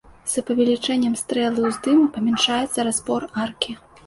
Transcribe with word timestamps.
З 0.31 0.43
павелічэннем 0.47 1.13
стрэлы 1.21 1.59
ўздыму 1.67 2.09
памяншаецца 2.17 2.79
распор 2.89 3.29
аркі. 3.47 3.79